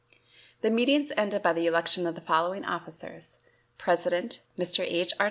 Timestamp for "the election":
1.53-2.07